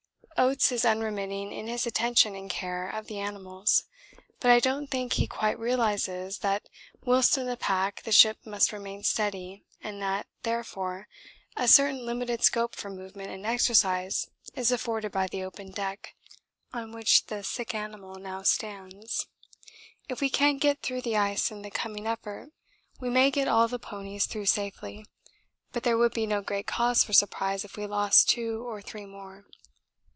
[0.37, 3.83] Oates is unremitting in his attention and care of the animals,
[4.39, 6.67] but I don't think he quite realises that
[7.03, 11.07] whilst in the pack the ship must remain steady and that, therefore,
[11.55, 16.15] a certain limited scope for movement and exercise is afforded by the open deck
[16.73, 19.27] on which the sick animal now stands.
[20.09, 22.49] If we can get through the ice in the coming effort
[22.99, 25.05] we may get all the ponies through safely,
[25.71, 29.05] but there would be no great cause for surprise if we lost two or three
[29.05, 29.45] more.